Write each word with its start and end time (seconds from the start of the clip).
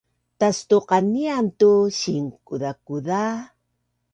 Tastuqanian 0.39 1.45
tu 1.59 1.71
sinkuzakuza 1.99 3.21